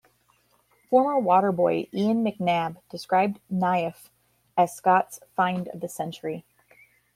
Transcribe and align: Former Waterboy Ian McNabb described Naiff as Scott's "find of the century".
Former 0.89 1.21
Waterboy 1.21 1.93
Ian 1.93 2.25
McNabb 2.25 2.77
described 2.89 3.39
Naiff 3.53 4.09
as 4.57 4.75
Scott's 4.75 5.19
"find 5.35 5.67
of 5.67 5.79
the 5.81 5.87
century". 5.89 6.43